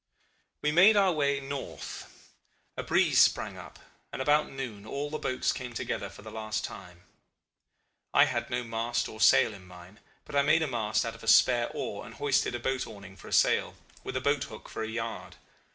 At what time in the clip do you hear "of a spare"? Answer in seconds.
11.13-11.69